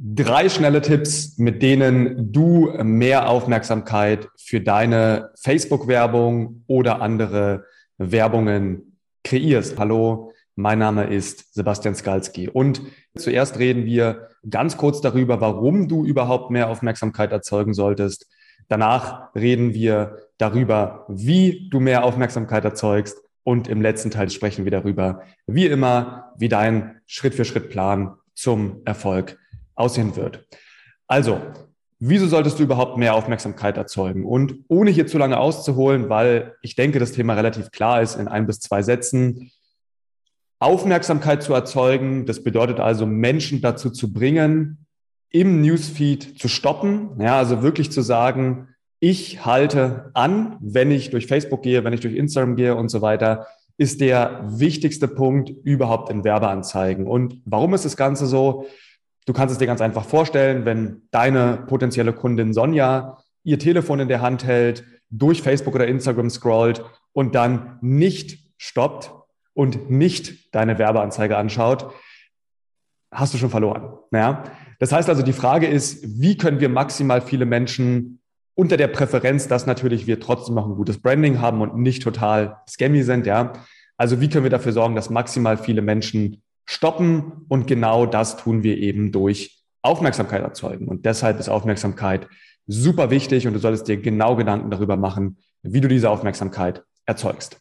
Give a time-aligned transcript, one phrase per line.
[0.00, 7.64] Drei schnelle Tipps, mit denen du mehr Aufmerksamkeit für deine Facebook-Werbung oder andere
[7.96, 9.76] Werbungen kreierst.
[9.76, 12.80] Hallo, mein Name ist Sebastian Skalski und
[13.16, 18.30] zuerst reden wir ganz kurz darüber, warum du überhaupt mehr Aufmerksamkeit erzeugen solltest.
[18.68, 24.70] Danach reden wir darüber, wie du mehr Aufmerksamkeit erzeugst und im letzten Teil sprechen wir
[24.70, 29.36] darüber, wie immer, wie dein Schritt-für-Schritt-Plan zum Erfolg
[29.78, 30.46] aussehen wird.
[31.06, 31.40] Also,
[31.98, 34.24] wieso solltest du überhaupt mehr Aufmerksamkeit erzeugen?
[34.24, 38.28] Und ohne hier zu lange auszuholen, weil ich denke, das Thema relativ klar ist in
[38.28, 39.50] ein bis zwei Sätzen.
[40.60, 44.86] Aufmerksamkeit zu erzeugen, das bedeutet also Menschen dazu zu bringen,
[45.30, 47.20] im Newsfeed zu stoppen.
[47.20, 48.68] Ja, also wirklich zu sagen,
[49.00, 53.02] ich halte an, wenn ich durch Facebook gehe, wenn ich durch Instagram gehe und so
[53.02, 57.06] weiter, ist der wichtigste Punkt überhaupt in Werbeanzeigen.
[57.06, 58.66] Und warum ist das Ganze so?
[59.28, 64.08] Du kannst es dir ganz einfach vorstellen, wenn deine potenzielle Kundin Sonja ihr Telefon in
[64.08, 69.12] der Hand hält, durch Facebook oder Instagram scrollt und dann nicht stoppt
[69.52, 71.92] und nicht deine Werbeanzeige anschaut,
[73.12, 73.98] hast du schon verloren.
[74.12, 74.44] Ja?
[74.78, 78.22] Das heißt also, die Frage ist, wie können wir maximal viele Menschen
[78.54, 82.62] unter der Präferenz, dass natürlich wir trotzdem noch ein gutes Branding haben und nicht total
[82.66, 83.52] scammy sind, ja.
[83.98, 87.46] Also wie können wir dafür sorgen, dass maximal viele Menschen stoppen.
[87.48, 90.86] Und genau das tun wir eben durch Aufmerksamkeit erzeugen.
[90.86, 92.28] Und deshalb ist Aufmerksamkeit
[92.66, 97.58] super wichtig und du solltest dir genau Gedanken darüber machen, wie du diese Aufmerksamkeit erzeugst.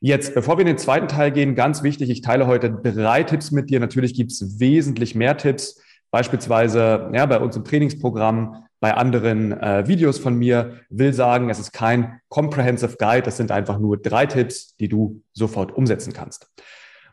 [0.00, 3.52] Jetzt, bevor wir in den zweiten Teil gehen, ganz wichtig, ich teile heute drei Tipps
[3.52, 3.78] mit dir.
[3.78, 9.86] Natürlich gibt es wesentlich mehr Tipps, beispielsweise ja, bei uns im Trainingsprogramm, bei anderen äh,
[9.86, 14.26] Videos von mir, will sagen, es ist kein Comprehensive Guide, das sind einfach nur drei
[14.26, 16.48] Tipps, die du sofort umsetzen kannst.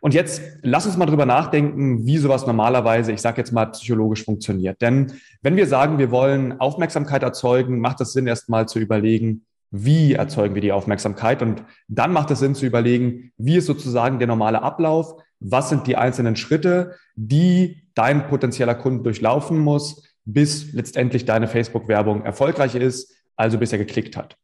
[0.02, 4.24] Und jetzt lass uns mal drüber nachdenken, wie sowas normalerweise, ich sage jetzt mal, psychologisch
[4.24, 4.82] funktioniert.
[4.82, 9.46] Denn wenn wir sagen, wir wollen Aufmerksamkeit erzeugen, macht es Sinn, erst mal zu überlegen,
[9.72, 11.42] wie erzeugen wir die Aufmerksamkeit?
[11.42, 15.22] Und dann macht es Sinn zu überlegen, wie ist sozusagen der normale Ablauf?
[15.40, 22.24] Was sind die einzelnen Schritte, die dein potenzieller Kunde durchlaufen muss, bis letztendlich deine Facebook-Werbung
[22.24, 24.38] erfolgreich ist, also bis er geklickt hat?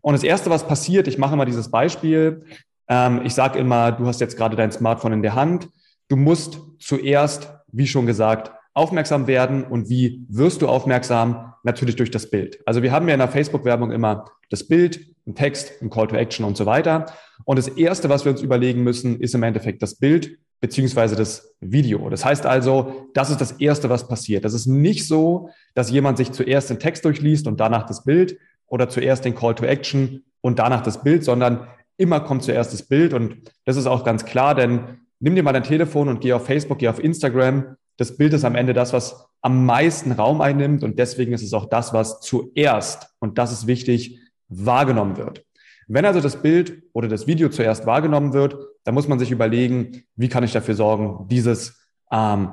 [0.00, 2.44] Und das Erste, was passiert, ich mache mal dieses Beispiel,
[2.88, 5.68] ähm, ich sage immer, du hast jetzt gerade dein Smartphone in der Hand.
[6.08, 9.64] Du musst zuerst, wie schon gesagt, aufmerksam werden.
[9.64, 11.52] Und wie wirst du aufmerksam?
[11.64, 12.60] Natürlich durch das Bild.
[12.64, 16.16] Also wir haben ja in der Facebook-Werbung immer das Bild, ein Text, ein Call to
[16.16, 17.06] Action und so weiter.
[17.44, 21.54] Und das Erste, was wir uns überlegen müssen, ist im Endeffekt das Bild beziehungsweise das
[21.60, 22.08] Video.
[22.10, 24.44] Das heißt also, das ist das Erste, was passiert.
[24.44, 28.38] Das ist nicht so, dass jemand sich zuerst den Text durchliest und danach das Bild
[28.66, 31.66] oder zuerst den Call to Action und danach das Bild, sondern
[31.98, 33.36] immer kommt zuerst das Bild und
[33.66, 36.78] das ist auch ganz klar, denn nimm dir mal dein Telefon und geh auf Facebook,
[36.78, 37.76] geh auf Instagram.
[37.98, 41.52] Das Bild ist am Ende das, was am meisten Raum einnimmt und deswegen ist es
[41.52, 45.44] auch das, was zuerst, und das ist wichtig, wahrgenommen wird.
[45.88, 50.04] Wenn also das Bild oder das Video zuerst wahrgenommen wird, dann muss man sich überlegen,
[50.16, 52.50] wie kann ich dafür sorgen, dieses ähm,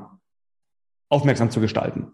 [1.10, 2.14] aufmerksam zu gestalten.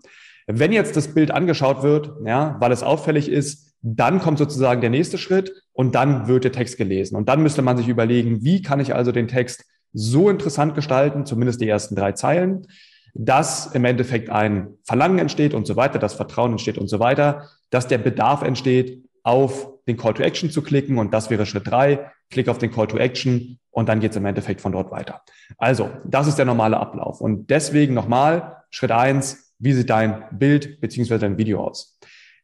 [0.59, 4.89] Wenn jetzt das Bild angeschaut wird, ja, weil es auffällig ist, dann kommt sozusagen der
[4.89, 7.15] nächste Schritt und dann wird der Text gelesen.
[7.15, 11.25] Und dann müsste man sich überlegen, wie kann ich also den Text so interessant gestalten,
[11.25, 12.67] zumindest die ersten drei Zeilen,
[13.13, 17.49] dass im Endeffekt ein Verlangen entsteht und so weiter, dass Vertrauen entsteht und so weiter,
[17.69, 20.97] dass der Bedarf entsteht, auf den Call to Action zu klicken.
[20.97, 22.11] Und das wäre Schritt drei.
[22.29, 25.21] Klick auf den Call to Action und dann geht es im Endeffekt von dort weiter.
[25.57, 27.19] Also, das ist der normale Ablauf.
[27.19, 31.97] Und deswegen nochmal, Schritt eins, wie sieht dein Bild beziehungsweise dein Video aus?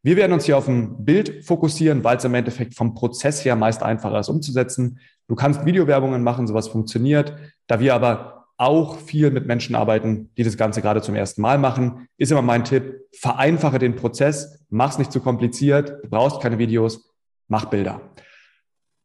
[0.04, 3.56] Wir werden uns hier auf ein Bild fokussieren, weil es im Endeffekt vom Prozess her
[3.56, 5.00] meist einfacher ist umzusetzen.
[5.28, 7.36] Du kannst Videowerbungen machen, sowas funktioniert.
[7.66, 11.58] Da wir aber auch viel mit Menschen arbeiten, die das Ganze gerade zum ersten Mal
[11.58, 16.58] machen, ist immer mein Tipp, vereinfache den Prozess, mach's nicht zu kompliziert, du brauchst keine
[16.58, 17.14] Videos,
[17.48, 18.02] mach Bilder.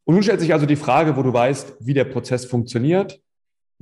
[0.04, 3.21] Und nun stellt sich also die Frage, wo du weißt, wie der Prozess funktioniert.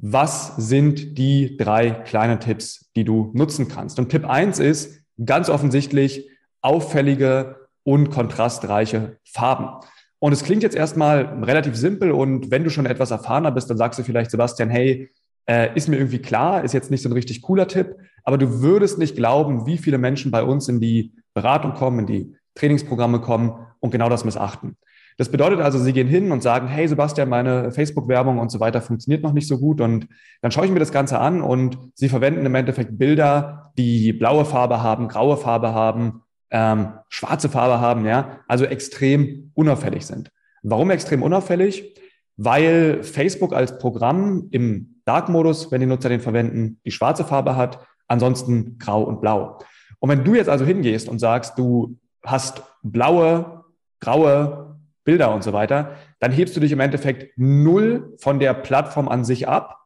[0.02, 3.98] Was sind die drei kleinen Tipps, die du nutzen kannst?
[3.98, 6.30] Und Tipp eins ist ganz offensichtlich,
[6.62, 9.86] auffällige und kontrastreiche Farben.
[10.18, 13.76] Und es klingt jetzt erstmal relativ simpel und wenn du schon etwas erfahrener bist, dann
[13.76, 15.10] sagst du vielleicht, Sebastian, hey,
[15.46, 18.62] äh, ist mir irgendwie klar, ist jetzt nicht so ein richtig cooler Tipp, aber du
[18.62, 23.20] würdest nicht glauben, wie viele Menschen bei uns in die Beratung kommen, in die Trainingsprogramme
[23.20, 24.76] kommen und genau das missachten.
[25.18, 28.80] Das bedeutet also, sie gehen hin und sagen, hey Sebastian, meine Facebook-Werbung und so weiter
[28.80, 29.80] funktioniert noch nicht so gut.
[29.80, 30.06] Und
[30.42, 34.44] dann schaue ich mir das Ganze an und sie verwenden im Endeffekt Bilder, die blaue
[34.44, 40.30] Farbe haben, graue Farbe haben, ähm, schwarze Farbe haben, ja, also extrem unauffällig sind.
[40.62, 41.94] Warum extrem unauffällig?
[42.36, 47.84] Weil Facebook als Programm im Dark-Modus, wenn die Nutzer den verwenden, die schwarze Farbe hat,
[48.08, 49.58] ansonsten grau und blau.
[49.98, 53.64] Und wenn du jetzt also hingehst und sagst, du hast blaue,
[54.00, 54.69] graue
[55.04, 59.24] Bilder und so weiter, dann hebst du dich im Endeffekt null von der Plattform an
[59.24, 59.78] sich ab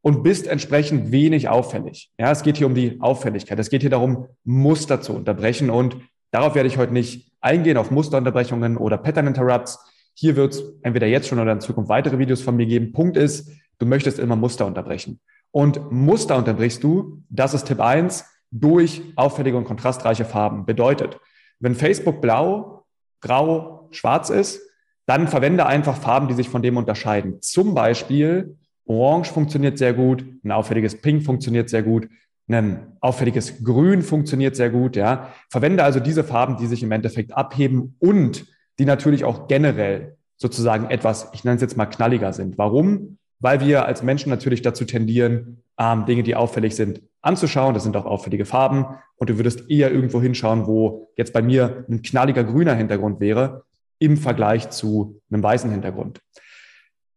[0.00, 2.12] und bist entsprechend wenig auffällig.
[2.18, 3.58] Ja, es geht hier um die Auffälligkeit.
[3.58, 5.96] Es geht hier darum, Muster zu unterbrechen und
[6.30, 9.78] darauf werde ich heute nicht eingehen, auf Musterunterbrechungen oder Pattern Interrupts.
[10.14, 12.92] Hier wird es entweder jetzt schon oder in Zukunft weitere Videos von mir geben.
[12.92, 15.20] Punkt ist, du möchtest immer Muster unterbrechen.
[15.50, 20.66] Und Muster unterbrichst du, das ist Tipp eins durch auffällige und kontrastreiche Farben.
[20.66, 21.18] Bedeutet,
[21.60, 22.84] wenn Facebook blau,
[23.20, 24.60] grau, schwarz ist,
[25.06, 27.40] dann verwende einfach Farben, die sich von dem unterscheiden.
[27.40, 32.08] Zum Beispiel Orange funktioniert sehr gut, ein auffälliges Pink funktioniert sehr gut,
[32.48, 34.96] ein auffälliges Grün funktioniert sehr gut.
[34.96, 35.32] Ja.
[35.50, 38.46] Verwende also diese Farben, die sich im Endeffekt abheben und
[38.78, 42.56] die natürlich auch generell sozusagen etwas, ich nenne es jetzt mal knalliger sind.
[42.56, 43.18] Warum?
[43.40, 47.74] Weil wir als Menschen natürlich dazu tendieren, ähm, Dinge, die auffällig sind, anzuschauen.
[47.74, 48.86] Das sind auch auffällige Farben.
[49.16, 53.64] Und du würdest eher irgendwo hinschauen, wo jetzt bei mir ein knalliger grüner Hintergrund wäre
[53.98, 56.20] im Vergleich zu einem weißen Hintergrund.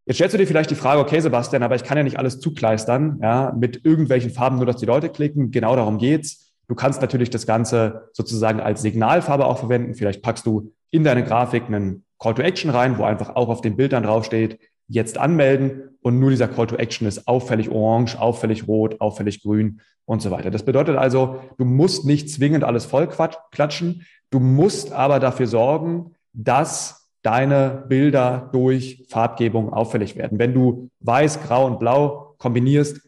[0.05, 2.39] Jetzt stellst du dir vielleicht die Frage, okay, Sebastian, aber ich kann ja nicht alles
[2.39, 5.51] zukleistern, ja, mit irgendwelchen Farben, nur dass die Leute klicken.
[5.51, 6.53] Genau darum geht's.
[6.67, 9.93] Du kannst natürlich das Ganze sozusagen als Signalfarbe auch verwenden.
[9.93, 13.61] Vielleicht packst du in deine Grafik einen Call to Action rein, wo einfach auch auf
[13.61, 18.67] den Bildern draufsteht, jetzt anmelden und nur dieser Call to Action ist auffällig orange, auffällig
[18.67, 20.51] rot, auffällig grün und so weiter.
[20.51, 26.15] Das bedeutet also, du musst nicht zwingend alles voll klatschen, du musst aber dafür sorgen,
[26.33, 30.39] dass deine Bilder durch Farbgebung auffällig werden.
[30.39, 33.01] Wenn du weiß, grau und blau kombinierst,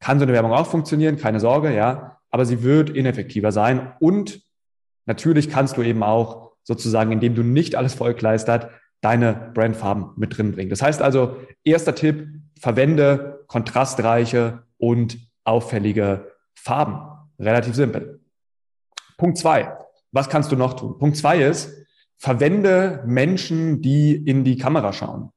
[0.00, 4.40] kann so eine Werbung auch funktionieren, keine Sorge, ja, aber sie wird ineffektiver sein und
[5.04, 8.70] natürlich kannst du eben auch sozusagen, indem du nicht alles vollkleistert,
[9.02, 10.70] deine Brandfarben mit drin bringen.
[10.70, 12.28] Das heißt also, erster Tipp,
[12.58, 17.00] verwende kontrastreiche und auffällige Farben.
[17.38, 18.20] Relativ simpel.
[19.18, 19.76] Punkt zwei.
[20.12, 20.98] Was kannst du noch tun?
[20.98, 21.81] Punkt zwei ist,
[22.22, 25.30] verwende Menschen, die in die Kamera schauen.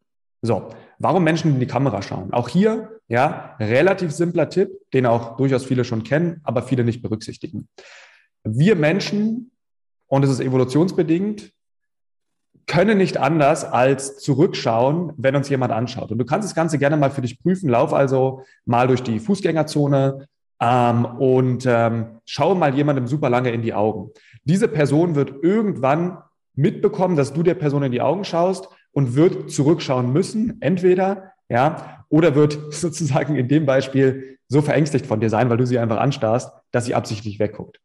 [0.44, 2.32] So, warum Menschen in die Kamera schauen?
[2.32, 7.02] Auch hier, ja, relativ simpler Tipp, den auch durchaus viele schon kennen, aber viele nicht
[7.02, 7.70] berücksichtigen.
[8.44, 9.50] Wir Menschen,
[10.06, 11.54] und es ist evolutionsbedingt,
[12.68, 16.12] können nicht anders als zurückschauen, wenn uns jemand anschaut.
[16.12, 17.68] Und du kannst das Ganze gerne mal für dich prüfen.
[17.68, 20.28] Lauf also mal durch die Fußgängerzone
[20.62, 24.12] ähm, und ähm, schau mal jemandem super lange in die Augen.
[24.44, 26.20] Diese Person wird irgendwann
[26.56, 32.06] mitbekommen, dass du der Person in die Augen schaust und wird zurückschauen müssen, entweder, ja,
[32.10, 35.98] oder wird sozusagen in dem Beispiel so verängstigt von dir sein, weil du sie einfach
[35.98, 37.80] anstarrst, dass sie absichtlich wegguckt.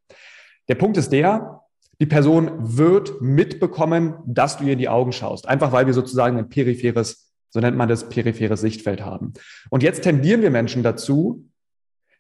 [0.69, 1.63] Der Punkt ist der,
[2.01, 6.39] die Person wird mitbekommen, dass du ihr in die Augen schaust, einfach weil wir sozusagen
[6.39, 9.35] ein peripheres, so nennt man das, peripheres Sichtfeld haben.
[9.69, 11.45] Und jetzt tendieren wir Menschen dazu,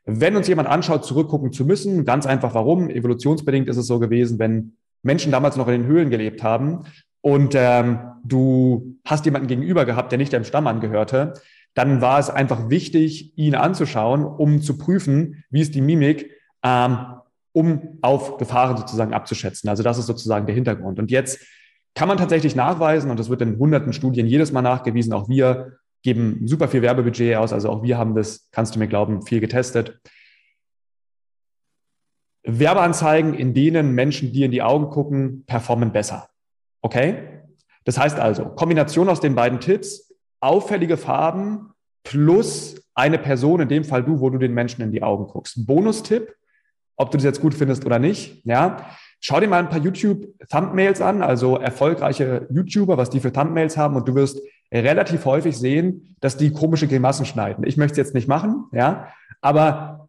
[0.05, 2.05] wenn uns jemand anschaut, zurückgucken zu müssen.
[2.05, 2.91] Ganz einfach warum.
[2.91, 6.85] Evolutionsbedingt ist es so gewesen, wenn Menschen damals noch in den Höhlen gelebt haben
[7.21, 11.35] und ähm, du hast jemanden gegenüber gehabt, der nicht dem Stamm angehörte,
[11.75, 16.31] dann war es einfach wichtig, ihn anzuschauen, um zu prüfen, wie ist die Mimik,
[16.65, 16.99] ähm,
[17.53, 19.69] um auf Gefahren sozusagen abzuschätzen.
[19.69, 20.99] Also das ist sozusagen der Hintergrund.
[20.99, 21.41] Und jetzt
[21.95, 25.79] kann man tatsächlich nachweisen, und das wird in hunderten Studien jedes Mal nachgewiesen, auch wir
[26.03, 29.41] geben super viel Werbebudget aus, also auch wir haben das, kannst du mir glauben, viel
[29.41, 30.01] getestet.
[32.43, 36.29] Werbeanzeigen, in denen Menschen dir in die Augen gucken, performen besser.
[36.83, 37.43] Okay?
[37.85, 41.71] Das heißt also, Kombination aus den beiden Tipps, auffällige Farben
[42.03, 45.67] plus eine Person, in dem Fall du, wo du den Menschen in die Augen guckst.
[45.67, 46.35] Bonustipp,
[46.97, 48.87] ob du das jetzt gut findest oder nicht, ja.
[49.23, 53.97] Schau dir mal ein paar YouTube-Thumbnails an, also erfolgreiche YouTuber, was die für Thumbnails haben
[53.97, 54.41] und du wirst
[54.73, 57.65] relativ häufig sehen, dass die komische Grimassen schneiden.
[57.67, 59.09] Ich möchte es jetzt nicht machen, ja,
[59.43, 60.09] aber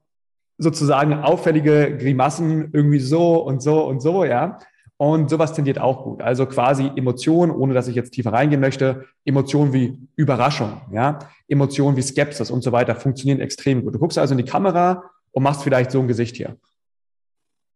[0.62, 4.60] sozusagen auffällige Grimassen irgendwie so und so und so, ja.
[4.98, 6.22] Und sowas tendiert auch gut.
[6.22, 11.98] Also quasi Emotionen, ohne dass ich jetzt tiefer reingehen möchte, Emotionen wie Überraschung, ja, Emotionen
[11.98, 13.96] wie Skepsis und so weiter funktionieren extrem gut.
[13.96, 16.56] Du guckst also in die Kamera und machst vielleicht so ein Gesicht hier.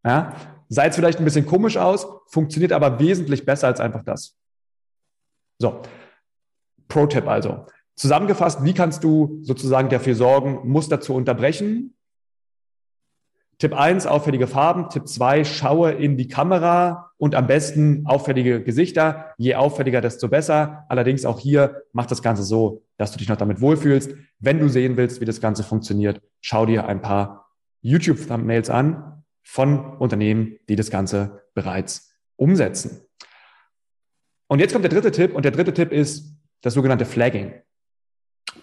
[0.06, 0.34] Ja,
[0.70, 4.36] sah jetzt vielleicht ein bisschen komisch aus, funktioniert aber wesentlich besser als einfach das.
[5.60, 5.82] So,
[6.88, 7.66] Pro-Tipp also.
[7.96, 11.95] Zusammengefasst, wie kannst du sozusagen dafür sorgen, Muster zu unterbrechen,
[13.58, 14.90] Tipp 1, auffällige Farben.
[14.90, 19.34] Tipp 2, schaue in die Kamera und am besten auffällige Gesichter.
[19.38, 20.86] Je auffälliger, desto besser.
[20.90, 24.14] Allerdings auch hier macht das Ganze so, dass du dich noch damit wohlfühlst.
[24.40, 27.50] Wenn du sehen willst, wie das Ganze funktioniert, schau dir ein paar
[27.82, 33.02] YouTube-Thumbnails an von Unternehmen, die das Ganze bereits umsetzen.
[34.48, 37.54] Und jetzt kommt der dritte Tipp und der dritte Tipp ist das sogenannte Flagging.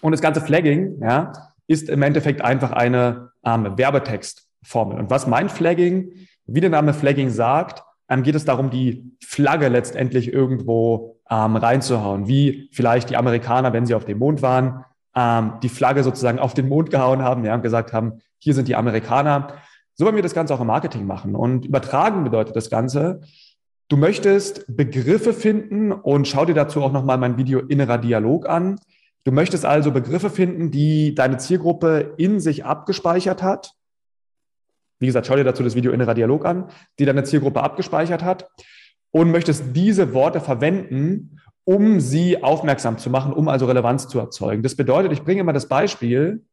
[0.01, 1.31] Und das ganze Flagging, ja,
[1.67, 3.77] ist im Endeffekt einfach eine ähm,
[4.63, 4.99] Werbetextformel.
[4.99, 6.11] Und was mein Flagging,
[6.45, 12.27] wie der Name Flagging sagt, ähm, geht es darum, die Flagge letztendlich irgendwo ähm, reinzuhauen,
[12.27, 14.83] wie vielleicht die Amerikaner, wenn sie auf dem Mond waren,
[15.15, 18.67] ähm, die Flagge sozusagen auf den Mond gehauen haben, ja, und gesagt haben, hier sind
[18.67, 19.55] die Amerikaner.
[19.95, 21.35] So wollen wir das Ganze auch im Marketing machen.
[21.35, 23.21] Und übertragen bedeutet das Ganze,
[23.87, 28.79] du möchtest Begriffe finden und schau dir dazu auch nochmal mein Video Innerer Dialog an.
[29.23, 33.73] Du möchtest also Begriffe finden, die deine Zielgruppe in sich abgespeichert hat.
[34.99, 36.69] Wie gesagt, schau dir dazu das Video Innerer Dialog an,
[36.99, 38.49] die deine Zielgruppe abgespeichert hat
[39.11, 44.63] und möchtest diese Worte verwenden, um sie aufmerksam zu machen, um also Relevanz zu erzeugen.
[44.63, 46.43] Das bedeutet, ich bringe mal das Beispiel.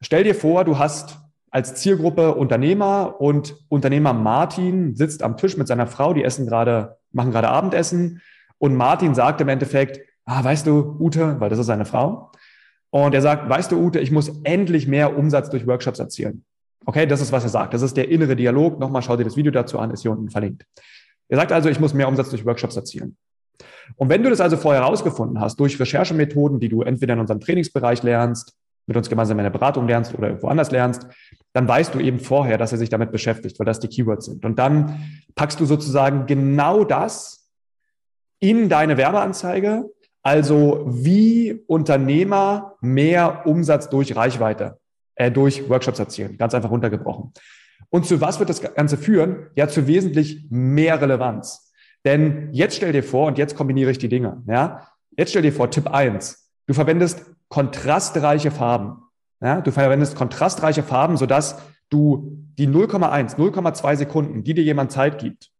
[0.00, 1.18] Stell dir vor, du hast
[1.50, 6.96] als Zielgruppe Unternehmer und Unternehmer Martin sitzt am Tisch mit seiner Frau, die essen gerade,
[7.12, 8.20] machen gerade Abendessen
[8.58, 12.32] und Martin sagt im Endeffekt, ah, weißt du, Ute, weil das ist seine Frau,
[12.90, 16.44] und er sagt, weißt du, Ute, ich muss endlich mehr Umsatz durch Workshops erzielen.
[16.86, 17.74] Okay, das ist, was er sagt.
[17.74, 18.78] Das ist der innere Dialog.
[18.78, 20.64] Nochmal, schau dir das Video dazu an, ist hier unten verlinkt.
[21.28, 23.16] Er sagt also, ich muss mehr Umsatz durch Workshops erzielen.
[23.96, 27.40] Und wenn du das also vorher herausgefunden hast, durch Recherchemethoden, die du entweder in unserem
[27.40, 28.54] Trainingsbereich lernst,
[28.86, 31.06] mit uns gemeinsam in der Beratung lernst oder irgendwo anders lernst,
[31.52, 34.44] dann weißt du eben vorher, dass er sich damit beschäftigt, weil das die Keywords sind.
[34.44, 35.00] Und dann
[35.34, 37.50] packst du sozusagen genau das
[38.40, 39.90] in deine Werbeanzeige,
[40.22, 44.78] also wie Unternehmer mehr Umsatz durch Reichweite,
[45.16, 47.32] äh, durch Workshops erzielen, ganz einfach runtergebrochen.
[47.90, 49.48] Und zu was wird das Ganze führen?
[49.54, 51.72] Ja, zu wesentlich mehr Relevanz.
[52.04, 55.52] Denn jetzt stell dir vor, und jetzt kombiniere ich die Dinge, ja, jetzt stell dir
[55.52, 59.02] vor, Tipp eins: du verwendest kontrastreiche Farben.
[59.40, 61.58] Ja, du verwendest kontrastreiche Farben, sodass
[61.90, 65.50] du die 0,1, 0,2 Sekunden, die dir jemand Zeit gibt,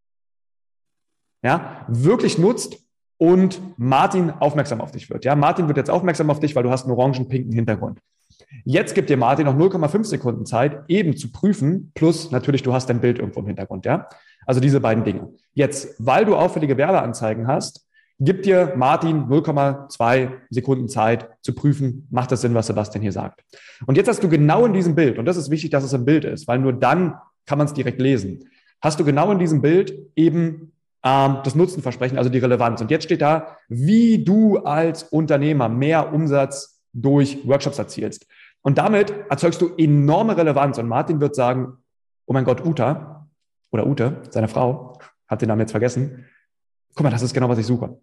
[1.43, 2.79] ja, wirklich nutzt
[3.19, 5.25] und Martin aufmerksam auf dich wird.
[5.25, 8.01] Ja, Martin wird jetzt aufmerksam auf dich, weil du hast einen orangen-pinken Hintergrund.
[8.65, 12.89] Jetzt gibt dir Martin noch 0,5 Sekunden Zeit, eben zu prüfen, plus natürlich, du hast
[12.89, 14.09] dein Bild irgendwo im Hintergrund, ja.
[14.47, 15.33] Also diese beiden Dinge.
[15.55, 17.87] Jetzt, weil du auffällige Werbeanzeigen hast,
[18.21, 23.43] gibt dir Martin 0,2 Sekunden Zeit zu prüfen, macht das Sinn, was Sebastian hier sagt.
[23.87, 26.05] Und jetzt hast du genau in diesem Bild, und das ist wichtig, dass es im
[26.05, 27.15] Bild ist, weil nur dann
[27.47, 28.49] kann man es direkt lesen,
[28.81, 30.73] hast du genau in diesem Bild eben
[31.05, 32.81] ähm, das Nutzenversprechen, also die Relevanz.
[32.81, 38.27] Und jetzt steht da, wie du als Unternehmer mehr Umsatz durch Workshops erzielst.
[38.63, 40.79] Und damit erzeugst du enorme Relevanz.
[40.79, 41.77] Und Martin wird sagen,
[42.27, 43.29] oh mein Gott, Uta
[43.71, 44.99] oder Ute, seine Frau,
[45.29, 46.25] hat den Namen jetzt vergessen.
[46.95, 47.99] Guck mal, das ist genau, was ich suche.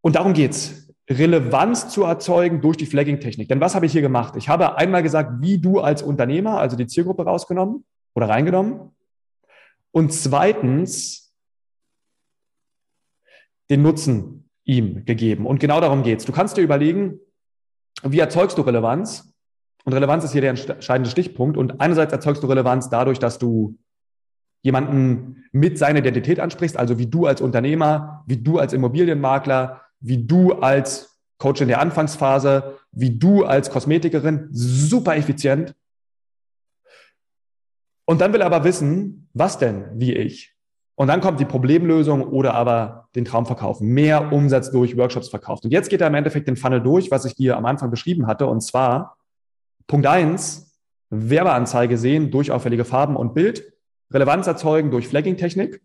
[0.00, 0.88] Und darum geht's.
[1.10, 3.48] Relevanz zu erzeugen durch die Flagging-Technik.
[3.48, 4.36] Denn was habe ich hier gemacht?
[4.36, 8.94] Ich habe einmal gesagt, wie du als Unternehmer, also die Zielgruppe rausgenommen oder reingenommen.
[9.90, 11.34] Und zweitens
[13.68, 15.46] den Nutzen ihm gegeben.
[15.46, 16.24] Und genau darum geht's.
[16.24, 17.18] Du kannst dir überlegen,
[18.02, 19.32] wie erzeugst du Relevanz?
[19.84, 21.56] Und Relevanz ist hier der entscheidende Stichpunkt.
[21.56, 23.78] Und einerseits erzeugst du Relevanz dadurch, dass du
[24.62, 30.24] jemanden mit seiner Identität ansprichst, also wie du als Unternehmer, wie du als Immobilienmakler, wie
[30.24, 35.74] du als Coach in der Anfangsphase, wie du als Kosmetikerin, super effizient.
[38.04, 40.54] Und dann will er aber wissen, was denn wie ich?
[41.02, 43.88] Und dann kommt die Problemlösung oder aber den Traum verkaufen.
[43.88, 45.64] Mehr Umsatz durch Workshops verkauft.
[45.64, 48.28] Und jetzt geht er im Endeffekt den Funnel durch, was ich dir am Anfang beschrieben
[48.28, 48.46] hatte.
[48.46, 49.18] Und zwar
[49.88, 50.78] Punkt eins:
[51.10, 53.64] Werbeanzeige sehen durch auffällige Farben und Bild.
[54.12, 55.82] Relevanz erzeugen durch Flagging-Technik.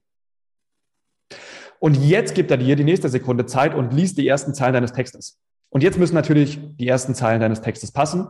[1.79, 4.93] Und jetzt gibt er dir die nächste Sekunde Zeit und liest die ersten Zeilen deines
[4.93, 5.39] Textes.
[5.71, 8.27] Und jetzt müssen natürlich die ersten Zeilen deines Textes passen.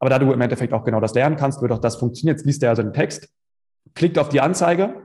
[0.00, 2.36] Aber da du im Endeffekt auch genau das lernen kannst, wird auch das funktionieren.
[2.36, 3.28] Jetzt liest er also den Text,
[3.94, 5.03] klickt auf die Anzeige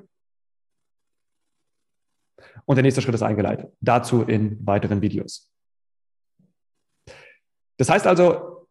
[2.69, 3.73] und der nächste Schritt ist eingeleitet.
[3.81, 5.51] Dazu in weiteren Videos.
[7.77, 8.67] Das heißt also,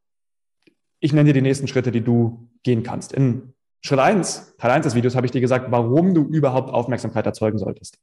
[1.00, 3.12] ich nenne dir die nächsten Schritte, die du gehen kannst.
[3.12, 7.26] In Schritt eins, Teil eins des Videos, habe ich dir gesagt, warum du überhaupt Aufmerksamkeit
[7.26, 7.98] erzeugen solltest.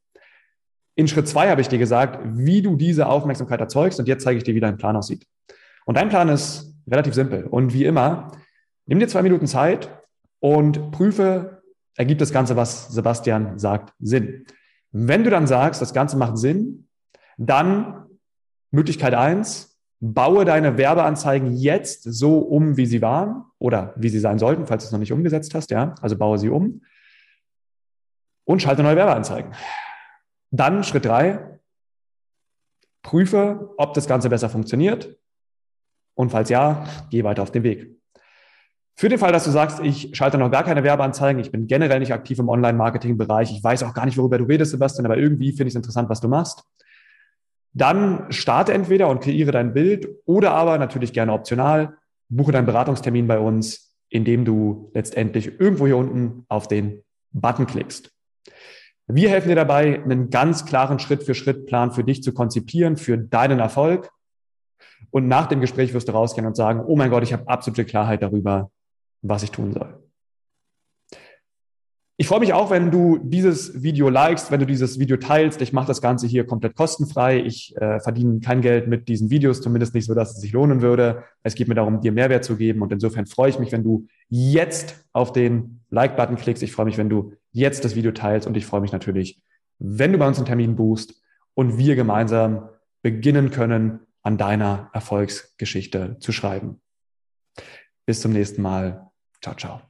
[0.96, 4.36] In Schritt zwei habe ich dir gesagt, wie du diese Aufmerksamkeit erzeugst und jetzt zeige
[4.36, 5.26] ich dir, wie dein Plan aussieht.
[5.86, 7.44] Und dein Plan ist relativ simpel.
[7.44, 8.32] Und wie immer,
[8.84, 9.88] nimm dir zwei Minuten Zeit
[10.40, 11.62] und prüfe,
[11.96, 14.44] ergibt das Ganze, was Sebastian sagt, Sinn.
[14.98, 16.88] Wenn du dann sagst, das Ganze macht Sinn,
[17.36, 18.06] dann
[18.70, 24.38] Möglichkeit eins, baue deine Werbeanzeigen jetzt so um, wie sie waren oder wie sie sein
[24.38, 26.82] sollten, falls du es noch nicht umgesetzt hast, ja, also baue sie um
[28.44, 29.52] und schalte neue Werbeanzeigen.
[30.50, 31.60] Dann Schritt drei,
[33.02, 35.14] prüfe, ob das Ganze besser funktioniert
[36.14, 37.95] und falls ja, geh weiter auf den Weg.
[38.98, 41.98] Für den Fall, dass du sagst, ich schalte noch gar keine Werbeanzeigen, ich bin generell
[41.98, 45.50] nicht aktiv im Online-Marketing-Bereich, ich weiß auch gar nicht, worüber du redest, Sebastian, aber irgendwie
[45.50, 46.64] finde ich es interessant, was du machst,
[47.74, 51.98] Dann starte entweder und kreiere dein Bild oder aber natürlich gerne optional,
[52.30, 58.12] buche deinen Beratungstermin bei uns, indem du letztendlich irgendwo hier unten auf den Button klickst.
[59.08, 64.10] Wir helfen dir dabei, einen ganz klaren Schritt-für-Schritt-Plan für dich zu konzipieren, für deinen Erfolg.
[65.10, 67.84] Und nach dem Gespräch wirst du rausgehen und sagen, oh mein Gott, ich habe absolute
[67.84, 68.70] Klarheit darüber,
[69.22, 70.06] was ich tun soll.
[72.18, 75.60] Ich freue mich auch, wenn du dieses Video likest, wenn du dieses Video teilst.
[75.60, 77.40] Ich mache das Ganze hier komplett kostenfrei.
[77.40, 80.80] Ich äh, verdiene kein Geld mit diesen Videos, zumindest nicht so, dass es sich lohnen
[80.80, 81.24] würde.
[81.42, 82.80] Es geht mir darum, dir Mehrwert zu geben.
[82.80, 86.62] Und insofern freue ich mich, wenn du jetzt auf den Like-Button klickst.
[86.62, 88.46] Ich freue mich, wenn du jetzt das Video teilst.
[88.46, 89.42] Und ich freue mich natürlich,
[89.78, 92.70] wenn du bei uns einen Termin buchst und wir gemeinsam
[93.02, 96.80] beginnen können, an deiner Erfolgsgeschichte zu schreiben.
[98.06, 99.05] Bis zum nächsten Mal.
[99.40, 99.82] Ciao, ciao.